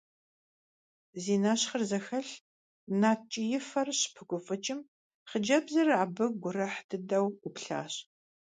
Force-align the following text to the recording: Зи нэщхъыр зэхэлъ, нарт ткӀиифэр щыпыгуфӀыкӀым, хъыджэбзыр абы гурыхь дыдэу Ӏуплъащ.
Зи 1.21 1.35
нэщхъыр 1.43 1.83
зэхэлъ, 1.89 2.33
нарт 2.99 3.21
ткӀиифэр 3.29 3.87
щыпыгуфӀыкӀым, 3.99 4.79
хъыджэбзыр 5.29 5.89
абы 6.01 6.25
гурыхь 6.41 6.79
дыдэу 6.89 7.27
Ӏуплъащ. 7.41 7.93